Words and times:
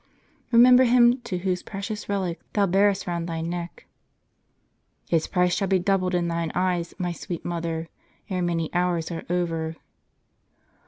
* 0.27 0.51
Remember 0.51 0.85
him 0.85 1.21
too 1.21 1.37
whose 1.37 1.61
precious 1.61 2.09
relic 2.09 2.39
thou 2.53 2.65
bearest 2.65 3.05
round 3.05 3.29
thy 3.29 3.39
neck." 3.39 3.85
"Its 5.11 5.27
price 5.27 5.53
shall 5.53 5.67
be 5.67 5.77
doubled 5.77 6.15
in 6.15 6.27
thine 6.27 6.51
eyes, 6.55 6.95
my 6.97 7.11
sweet 7.11 7.45
mother, 7.45 7.87
ere 8.27 8.41
many 8.41 8.73
hours 8.73 9.11
are 9.11 9.23
over." 9.29 9.75